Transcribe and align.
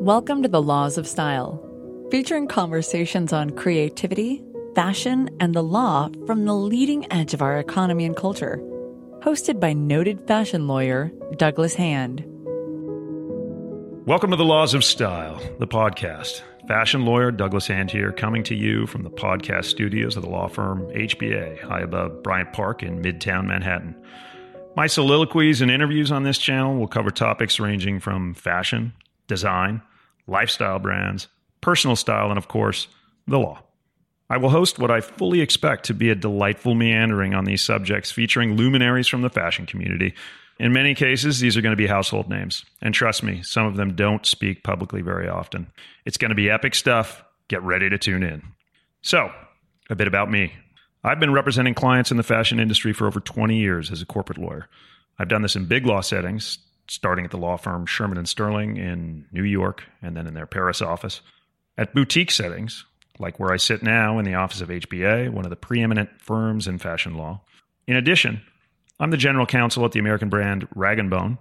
Welcome 0.00 0.42
to 0.44 0.48
the 0.48 0.62
Laws 0.62 0.96
of 0.96 1.06
Style, 1.06 1.62
featuring 2.10 2.48
conversations 2.48 3.34
on 3.34 3.50
creativity, 3.50 4.42
fashion, 4.74 5.28
and 5.40 5.52
the 5.52 5.62
law 5.62 6.08
from 6.26 6.46
the 6.46 6.54
leading 6.54 7.06
edge 7.12 7.34
of 7.34 7.42
our 7.42 7.58
economy 7.58 8.06
and 8.06 8.16
culture. 8.16 8.58
Hosted 9.18 9.60
by 9.60 9.74
noted 9.74 10.26
fashion 10.26 10.66
lawyer 10.66 11.12
Douglas 11.36 11.74
Hand. 11.74 12.24
Welcome 14.06 14.30
to 14.30 14.38
the 14.38 14.44
Laws 14.46 14.72
of 14.72 14.84
Style, 14.84 15.38
the 15.58 15.66
podcast. 15.66 16.40
Fashion 16.66 17.04
lawyer 17.04 17.30
Douglas 17.30 17.66
Hand 17.66 17.90
here, 17.90 18.10
coming 18.10 18.42
to 18.44 18.54
you 18.54 18.86
from 18.86 19.02
the 19.02 19.10
podcast 19.10 19.66
studios 19.66 20.16
of 20.16 20.22
the 20.22 20.30
law 20.30 20.48
firm 20.48 20.88
HBA, 20.94 21.60
high 21.60 21.82
above 21.82 22.22
Bryant 22.22 22.54
Park 22.54 22.82
in 22.82 23.02
Midtown 23.02 23.44
Manhattan. 23.44 23.94
My 24.74 24.86
soliloquies 24.86 25.60
and 25.60 25.70
interviews 25.70 26.10
on 26.10 26.22
this 26.22 26.38
channel 26.38 26.76
will 26.76 26.88
cover 26.88 27.10
topics 27.10 27.60
ranging 27.60 28.00
from 28.00 28.32
fashion, 28.32 28.94
design, 29.26 29.82
lifestyle 30.30 30.78
brands, 30.78 31.28
personal 31.60 31.96
style, 31.96 32.30
and 32.30 32.38
of 32.38 32.48
course, 32.48 32.86
the 33.26 33.38
law. 33.38 33.62
I 34.30 34.36
will 34.36 34.50
host 34.50 34.78
what 34.78 34.92
I 34.92 35.00
fully 35.00 35.40
expect 35.40 35.84
to 35.86 35.94
be 35.94 36.08
a 36.08 36.14
delightful 36.14 36.76
meandering 36.76 37.34
on 37.34 37.44
these 37.44 37.62
subjects 37.62 38.12
featuring 38.12 38.56
luminaries 38.56 39.08
from 39.08 39.22
the 39.22 39.28
fashion 39.28 39.66
community. 39.66 40.14
In 40.60 40.72
many 40.72 40.94
cases, 40.94 41.40
these 41.40 41.56
are 41.56 41.62
going 41.62 41.72
to 41.72 41.76
be 41.76 41.88
household 41.88 42.28
names. 42.28 42.64
And 42.80 42.94
trust 42.94 43.24
me, 43.24 43.42
some 43.42 43.66
of 43.66 43.76
them 43.76 43.96
don't 43.96 44.24
speak 44.24 44.62
publicly 44.62 45.02
very 45.02 45.28
often. 45.28 45.66
It's 46.04 46.16
going 46.16 46.28
to 46.28 46.36
be 46.36 46.48
epic 46.48 46.76
stuff. 46.76 47.24
Get 47.48 47.62
ready 47.62 47.90
to 47.90 47.98
tune 47.98 48.22
in. 48.22 48.42
So, 49.02 49.32
a 49.88 49.96
bit 49.96 50.06
about 50.06 50.30
me. 50.30 50.52
I've 51.02 51.18
been 51.18 51.32
representing 51.32 51.74
clients 51.74 52.10
in 52.10 52.16
the 52.16 52.22
fashion 52.22 52.60
industry 52.60 52.92
for 52.92 53.06
over 53.06 53.18
20 53.18 53.56
years 53.56 53.90
as 53.90 54.02
a 54.02 54.06
corporate 54.06 54.38
lawyer. 54.38 54.68
I've 55.18 55.28
done 55.28 55.42
this 55.42 55.56
in 55.56 55.64
big 55.64 55.86
law 55.86 56.02
settings, 56.02 56.58
starting 56.90 57.24
at 57.24 57.30
the 57.30 57.38
law 57.38 57.56
firm 57.56 57.86
Shearman 57.86 58.18
and 58.18 58.28
Sterling 58.28 58.76
in 58.76 59.24
New 59.30 59.44
York 59.44 59.84
and 60.02 60.16
then 60.16 60.26
in 60.26 60.34
their 60.34 60.44
Paris 60.44 60.82
office. 60.82 61.20
At 61.78 61.94
boutique 61.94 62.32
settings, 62.32 62.84
like 63.20 63.38
where 63.38 63.52
I 63.52 63.58
sit 63.58 63.80
now 63.80 64.18
in 64.18 64.24
the 64.24 64.34
office 64.34 64.60
of 64.60 64.70
HBA, 64.70 65.30
one 65.30 65.44
of 65.44 65.50
the 65.50 65.56
preeminent 65.56 66.10
firms 66.20 66.66
in 66.66 66.78
fashion 66.78 67.14
law. 67.14 67.42
In 67.86 67.94
addition, 67.94 68.42
I'm 68.98 69.10
the 69.10 69.16
general 69.16 69.46
counsel 69.46 69.84
at 69.84 69.92
the 69.92 70.00
American 70.00 70.28
brand 70.28 70.66
Rag 70.74 70.98
& 71.08 71.10
Bone, 71.10 71.38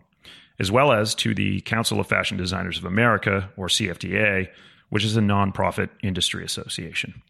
as 0.59 0.71
well 0.71 0.91
as 0.91 1.15
to 1.15 1.33
the 1.33 1.61
Council 1.61 1.99
of 1.99 2.05
Fashion 2.05 2.37
Designers 2.37 2.77
of 2.77 2.85
America, 2.85 3.49
or 3.57 3.69
CFDA, 3.69 4.49
which 4.89 5.03
is 5.03 5.17
a 5.17 5.21
nonprofit 5.21 5.89
industry 6.03 6.45
association. 6.45 7.23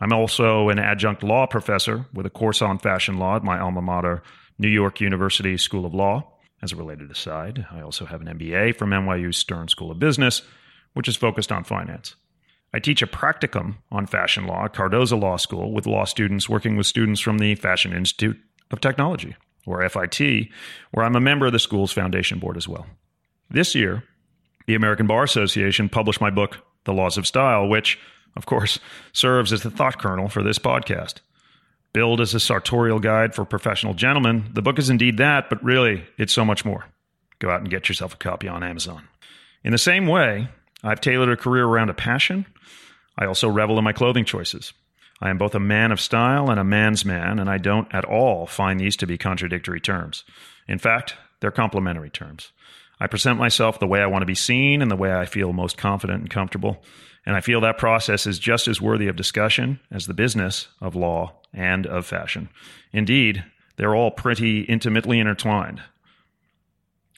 I'm 0.00 0.12
also 0.12 0.68
an 0.68 0.80
adjunct 0.80 1.22
law 1.22 1.46
professor 1.46 2.06
with 2.12 2.26
a 2.26 2.30
course 2.30 2.60
on 2.60 2.80
fashion 2.80 3.18
law 3.18 3.36
at 3.36 3.44
my 3.44 3.60
alma 3.60 3.82
mater, 3.82 4.24
New 4.58 4.68
York 4.68 5.00
University 5.00 5.56
School 5.56 5.86
of 5.86 5.94
Law. 5.94 6.28
As 6.62 6.70
a 6.70 6.76
related 6.76 7.10
aside, 7.10 7.66
I 7.72 7.80
also 7.80 8.06
have 8.06 8.20
an 8.20 8.38
MBA 8.38 8.76
from 8.76 8.90
NYU 8.90 9.34
Stern 9.34 9.66
School 9.66 9.90
of 9.90 9.98
Business, 9.98 10.42
which 10.92 11.08
is 11.08 11.16
focused 11.16 11.50
on 11.50 11.64
finance. 11.64 12.14
I 12.72 12.78
teach 12.78 13.02
a 13.02 13.06
practicum 13.06 13.78
on 13.90 14.06
fashion 14.06 14.46
law 14.46 14.64
at 14.64 14.72
Cardozo 14.72 15.16
Law 15.16 15.36
School 15.36 15.72
with 15.72 15.86
law 15.86 16.04
students 16.04 16.48
working 16.48 16.76
with 16.76 16.86
students 16.86 17.20
from 17.20 17.38
the 17.38 17.56
Fashion 17.56 17.92
Institute 17.92 18.38
of 18.70 18.80
Technology, 18.80 19.34
or 19.66 19.86
FIT, 19.88 20.48
where 20.92 21.04
I'm 21.04 21.16
a 21.16 21.20
member 21.20 21.46
of 21.46 21.52
the 21.52 21.58
school's 21.58 21.92
foundation 21.92 22.38
board 22.38 22.56
as 22.56 22.68
well. 22.68 22.86
This 23.50 23.74
year, 23.74 24.04
the 24.66 24.76
American 24.76 25.08
Bar 25.08 25.24
Association 25.24 25.88
published 25.88 26.20
my 26.20 26.30
book, 26.30 26.58
The 26.84 26.94
Laws 26.94 27.18
of 27.18 27.26
Style, 27.26 27.68
which, 27.68 27.98
of 28.36 28.46
course, 28.46 28.78
serves 29.12 29.52
as 29.52 29.62
the 29.62 29.70
thought 29.70 29.98
kernel 29.98 30.28
for 30.28 30.44
this 30.44 30.60
podcast. 30.60 31.14
Billed 31.92 32.22
as 32.22 32.34
a 32.34 32.40
sartorial 32.40 33.00
guide 33.00 33.34
for 33.34 33.44
professional 33.44 33.92
gentlemen, 33.92 34.50
the 34.54 34.62
book 34.62 34.78
is 34.78 34.88
indeed 34.88 35.18
that, 35.18 35.50
but 35.50 35.62
really, 35.62 36.04
it's 36.16 36.32
so 36.32 36.44
much 36.44 36.64
more. 36.64 36.86
Go 37.38 37.50
out 37.50 37.60
and 37.60 37.70
get 37.70 37.88
yourself 37.88 38.14
a 38.14 38.18
copy 38.18 38.48
on 38.48 38.62
Amazon. 38.62 39.08
In 39.62 39.72
the 39.72 39.78
same 39.78 40.06
way, 40.06 40.48
I've 40.82 41.00
tailored 41.00 41.28
a 41.28 41.36
career 41.36 41.64
around 41.64 41.90
a 41.90 41.94
passion. 41.94 42.46
I 43.18 43.26
also 43.26 43.48
revel 43.48 43.78
in 43.78 43.84
my 43.84 43.92
clothing 43.92 44.24
choices. 44.24 44.72
I 45.20 45.28
am 45.28 45.38
both 45.38 45.54
a 45.54 45.60
man 45.60 45.92
of 45.92 46.00
style 46.00 46.50
and 46.50 46.58
a 46.58 46.64
man's 46.64 47.04
man, 47.04 47.38
and 47.38 47.48
I 47.50 47.58
don't 47.58 47.92
at 47.94 48.04
all 48.04 48.46
find 48.46 48.80
these 48.80 48.96
to 48.96 49.06
be 49.06 49.18
contradictory 49.18 49.80
terms. 49.80 50.24
In 50.66 50.78
fact, 50.78 51.14
they're 51.40 51.50
complementary 51.50 52.10
terms. 52.10 52.52
I 52.98 53.06
present 53.06 53.38
myself 53.38 53.78
the 53.78 53.86
way 53.86 54.00
I 54.00 54.06
want 54.06 54.22
to 54.22 54.26
be 54.26 54.34
seen 54.34 54.80
and 54.80 54.90
the 54.90 54.96
way 54.96 55.12
I 55.12 55.26
feel 55.26 55.52
most 55.52 55.76
confident 55.76 56.20
and 56.20 56.30
comfortable. 56.30 56.82
And 57.24 57.36
I 57.36 57.40
feel 57.40 57.60
that 57.60 57.78
process 57.78 58.26
is 58.26 58.38
just 58.38 58.66
as 58.66 58.80
worthy 58.80 59.08
of 59.08 59.16
discussion 59.16 59.80
as 59.90 60.06
the 60.06 60.14
business 60.14 60.68
of 60.80 60.96
law 60.96 61.34
and 61.52 61.86
of 61.86 62.06
fashion. 62.06 62.48
Indeed, 62.92 63.44
they're 63.76 63.94
all 63.94 64.10
pretty 64.10 64.62
intimately 64.62 65.18
intertwined. 65.18 65.82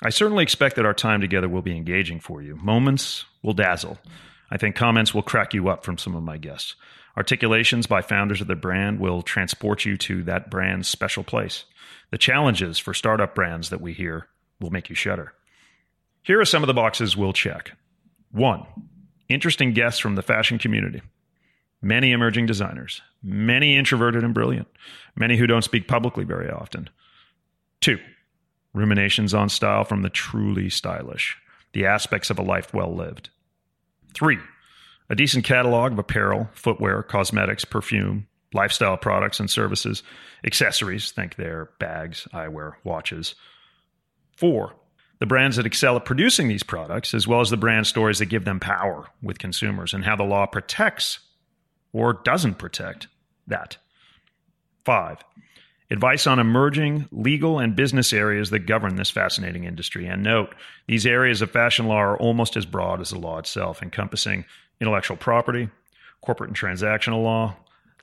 I 0.03 0.11
certainly 0.11 0.43
expect 0.43 0.77
that 0.77 0.85
our 0.85 0.95
time 0.95 1.21
together 1.21 1.49
will 1.49 1.63
be 1.63 1.77
engaging 1.77 2.21
for 2.21 2.43
you. 2.43 2.57
Moments 2.57 3.25
will 3.43 3.55
dazzle. 3.55 3.99
I 4.51 4.59
think 4.59 4.77
comments 4.77 5.15
will 5.15 5.23
crack 5.23 5.55
you 5.55 5.69
up 5.69 5.85
from 5.85 5.97
some 5.97 6.15
of 6.15 6.23
my 6.23 6.37
guests. 6.37 6.75
Articulations 7.17 7.87
by 7.87 8.03
founders 8.03 8.41
of 8.41 8.49
the 8.49 8.57
brand 8.57 8.99
will 8.99 9.23
transport 9.23 9.85
you 9.85 9.97
to 9.99 10.23
that 10.25 10.51
brand's 10.51 10.89
special 10.89 11.25
place. 11.25 11.65
The 12.11 12.19
challenges 12.19 12.79
for 12.79 12.93
startup 12.93 13.35
brands 13.35 13.71
that 13.71 13.81
we 13.81 13.93
hear 13.93 14.29
will 14.61 14.71
make 14.71 14.91
you 14.91 14.95
shudder. 14.95 15.33
Here 16.23 16.41
are 16.41 16.45
some 16.45 16.63
of 16.63 16.67
the 16.67 16.75
boxes 16.75 17.17
we'll 17.17 17.33
check. 17.33 17.73
One, 18.33 18.67
interesting 19.35 19.73
guests 19.73 20.01
from 20.01 20.15
the 20.15 20.23
fashion 20.23 20.59
community, 20.59 21.03
many 21.83 22.13
emerging 22.13 22.47
designers, 22.47 23.03
many 23.23 23.77
introverted 23.77 24.25
and 24.25 24.33
brilliant, 24.33 24.69
many 25.17 25.37
who 25.37 25.47
don't 25.47 25.65
speak 25.65 25.89
publicly 25.89 26.25
very 26.25 26.51
often. 26.51 26.89
Two, 27.81 27.99
ruminations 28.73 29.35
on 29.35 29.49
style 29.49 29.85
from 29.85 30.03
the 30.03 30.11
truly 30.11 30.71
stylish, 30.71 31.37
the 31.73 31.87
aspects 31.87 32.31
of 32.31 32.39
a 32.39 32.43
life 32.43 32.73
well 32.73 32.95
lived. 32.95 33.31
Three, 34.15 34.39
a 35.11 35.15
decent 35.15 35.45
catalog 35.45 35.93
of 35.93 35.99
apparel, 35.99 36.49
footwear, 36.55 37.03
cosmetics, 37.03 37.65
perfume, 37.65 38.27
lifestyle 38.55 38.97
products 38.97 39.41
and 39.41 39.51
services, 39.51 40.03
accessories, 40.45 41.11
think 41.11 41.35
their 41.35 41.71
bags, 41.79 42.27
eyewear, 42.33 42.75
watches. 42.85 43.35
Four, 44.37 44.75
the 45.19 45.27
brands 45.27 45.57
that 45.57 45.67
excel 45.67 45.97
at 45.97 46.05
producing 46.05 46.49
these 46.49 46.63
products, 46.63 47.15
as 47.15 47.27
well 47.27 47.41
as 47.41 47.51
the 47.51 47.57
brand 47.57 47.87
stories 47.87 48.19
that 48.19 48.27
give 48.27 48.45
them 48.45 48.61
power 48.61 49.07
with 49.23 49.39
consumers 49.39 49.95
and 49.95 50.05
how 50.05 50.17
the 50.17 50.25
law 50.25 50.47
protects 50.47 51.21
or 51.93 52.13
doesn't 52.13 52.59
protect 52.59 53.07
that. 53.47 53.77
Five, 54.85 55.19
advice 55.91 56.27
on 56.27 56.39
emerging 56.39 57.09
legal 57.13 57.59
and 57.59 57.77
business 57.77 58.13
areas 58.13 58.51
that 58.51 58.61
govern 58.61 58.97
this 58.97 59.11
fascinating 59.11 59.65
industry. 59.65 60.07
And 60.07 60.23
note, 60.23 60.55
these 60.87 61.07
areas 61.07 61.41
of 61.41 61.51
fashion 61.51 61.87
law 61.87 61.99
are 61.99 62.19
almost 62.19 62.57
as 62.57 62.67
broad 62.67 63.01
as 63.01 63.11
the 63.11 63.19
law 63.19 63.39
itself, 63.39 63.83
encompassing 63.83 64.45
intellectual 64.81 65.17
property, 65.17 65.69
corporate 66.21 66.51
and 66.51 66.57
transactional 66.57 67.23
law, 67.23 67.57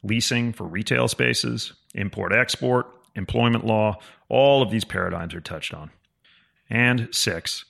leasing 0.03 0.53
for 0.53 0.63
retail 0.63 1.07
spaces, 1.07 1.73
import 1.93 2.33
export, 2.33 2.87
employment 3.15 3.65
law. 3.65 3.99
All 4.29 4.61
of 4.61 4.71
these 4.71 4.85
paradigms 4.85 5.33
are 5.33 5.41
touched 5.41 5.73
on. 5.73 5.91
And 6.71 7.09
six, 7.11 7.65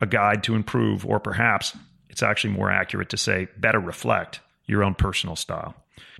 a 0.00 0.06
guide 0.06 0.42
to 0.44 0.56
improve, 0.56 1.06
or 1.06 1.20
perhaps 1.20 1.76
it's 2.08 2.24
actually 2.24 2.52
more 2.52 2.68
accurate 2.68 3.08
to 3.10 3.16
say 3.16 3.46
better 3.56 3.78
reflect 3.78 4.40
your 4.66 4.82
own 4.82 4.96
personal 4.96 5.36
style, 5.36 5.76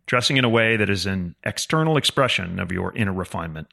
dressing 0.07 0.37
in 0.37 0.45
a 0.45 0.49
way 0.49 0.77
that 0.77 0.89
is 0.89 1.05
an 1.05 1.35
external 1.43 1.97
expression 1.97 2.61
of 2.61 2.71
your 2.71 2.95
inner 2.95 3.13
refinement. 3.13 3.67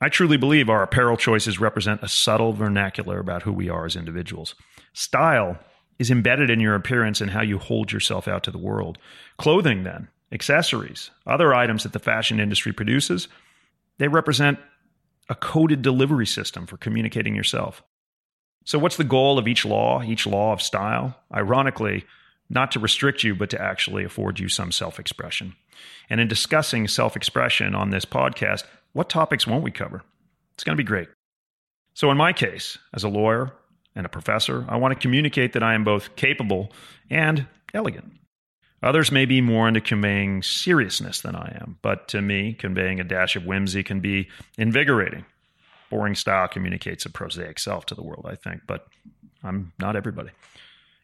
I 0.00 0.08
truly 0.08 0.36
believe 0.36 0.70
our 0.70 0.84
apparel 0.84 1.16
choices 1.16 1.58
represent 1.58 2.04
a 2.04 2.08
subtle 2.08 2.52
vernacular 2.52 3.18
about 3.18 3.42
who 3.42 3.52
we 3.52 3.68
are 3.68 3.84
as 3.84 3.96
individuals. 3.96 4.54
Style 4.92 5.58
is 5.98 6.12
embedded 6.12 6.48
in 6.48 6.60
your 6.60 6.76
appearance 6.76 7.20
and 7.20 7.32
how 7.32 7.42
you 7.42 7.58
hold 7.58 7.90
yourself 7.90 8.28
out 8.28 8.44
to 8.44 8.52
the 8.52 8.58
world. 8.58 8.98
Clothing, 9.36 9.82
then, 9.82 10.06
accessories, 10.30 11.10
other 11.26 11.52
items 11.52 11.82
that 11.82 11.92
the 11.92 11.98
fashion 11.98 12.38
industry 12.38 12.72
produces, 12.72 13.26
they 13.98 14.06
represent 14.06 14.60
a 15.28 15.34
coded 15.34 15.82
delivery 15.82 16.26
system 16.26 16.66
for 16.66 16.76
communicating 16.76 17.34
yourself. 17.34 17.82
So, 18.64 18.78
what's 18.78 18.96
the 18.96 19.04
goal 19.04 19.38
of 19.38 19.48
each 19.48 19.64
law, 19.64 20.02
each 20.02 20.26
law 20.26 20.52
of 20.52 20.62
style? 20.62 21.16
Ironically, 21.34 22.04
not 22.50 22.72
to 22.72 22.80
restrict 22.80 23.22
you, 23.22 23.34
but 23.34 23.50
to 23.50 23.60
actually 23.60 24.04
afford 24.04 24.38
you 24.38 24.48
some 24.48 24.72
self 24.72 24.98
expression. 24.98 25.54
And 26.10 26.20
in 26.20 26.28
discussing 26.28 26.88
self 26.88 27.16
expression 27.16 27.74
on 27.74 27.90
this 27.90 28.04
podcast, 28.04 28.64
what 28.92 29.08
topics 29.08 29.46
won't 29.46 29.64
we 29.64 29.70
cover? 29.70 30.02
It's 30.54 30.64
going 30.64 30.76
to 30.76 30.82
be 30.82 30.86
great. 30.86 31.08
So, 31.94 32.10
in 32.10 32.16
my 32.16 32.32
case, 32.32 32.78
as 32.94 33.04
a 33.04 33.08
lawyer 33.08 33.52
and 33.94 34.06
a 34.06 34.10
professor, 34.10 34.64
I 34.68 34.76
want 34.76 34.92
to 34.92 35.00
communicate 35.00 35.52
that 35.54 35.62
I 35.62 35.74
am 35.74 35.84
both 35.84 36.16
capable 36.16 36.72
and 37.10 37.46
elegant. 37.74 38.12
Others 38.82 39.10
may 39.10 39.24
be 39.24 39.40
more 39.40 39.66
into 39.66 39.80
conveying 39.80 40.42
seriousness 40.42 41.20
than 41.20 41.34
I 41.34 41.58
am, 41.60 41.78
but 41.82 42.08
to 42.08 42.22
me, 42.22 42.52
conveying 42.52 43.00
a 43.00 43.04
dash 43.04 43.34
of 43.34 43.44
whimsy 43.44 43.82
can 43.82 44.00
be 44.00 44.28
invigorating. 44.56 45.24
Boring 45.90 46.14
style 46.14 46.48
communicates 46.48 47.04
a 47.04 47.10
prosaic 47.10 47.58
self 47.58 47.86
to 47.86 47.94
the 47.94 48.02
world, 48.02 48.26
I 48.28 48.36
think, 48.36 48.62
but 48.66 48.86
I'm 49.42 49.72
not 49.78 49.96
everybody. 49.96 50.30